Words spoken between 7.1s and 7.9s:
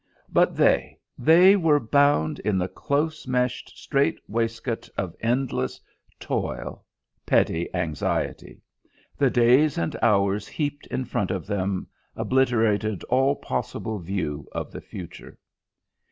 petty